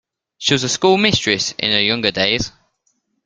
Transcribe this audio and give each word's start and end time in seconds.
She 0.39 0.55
was 0.55 0.63
a 0.63 0.69
schoolmistress 0.69 1.53
in 1.59 1.69
her 1.69 1.79
younger 1.79 2.09
days. 2.09 2.51